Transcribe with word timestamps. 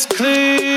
is 0.00 0.06
clear. 0.06 0.69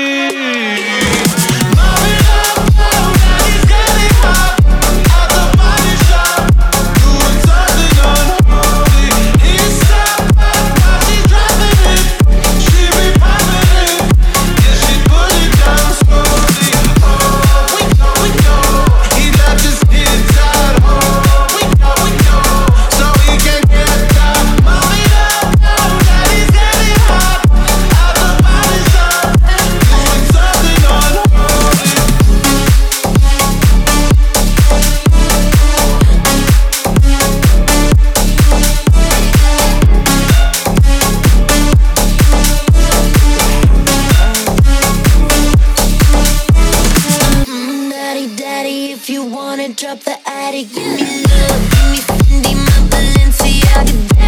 Drop 49.76 50.00
the 50.00 50.16
attic, 50.26 50.68
give 50.72 50.86
me 50.86 51.22
love, 51.22 51.70
give 51.70 51.90
me 51.90 51.98
Fendi, 51.98 52.54
my 52.54 52.88
Balenciaga 52.90 54.23